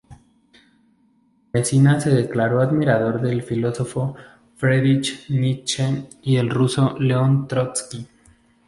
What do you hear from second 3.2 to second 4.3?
del filósofo